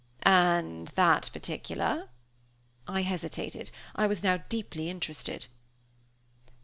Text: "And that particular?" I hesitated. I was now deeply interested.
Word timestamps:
"And 0.23 0.87
that 0.95 1.29
particular?" 1.31 2.09
I 2.87 3.03
hesitated. 3.03 3.69
I 3.95 4.07
was 4.07 4.23
now 4.23 4.37
deeply 4.49 4.89
interested. 4.89 5.45